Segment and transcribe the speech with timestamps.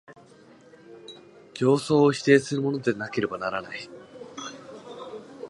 [1.53, 3.87] 形相を否定するものでなければならない。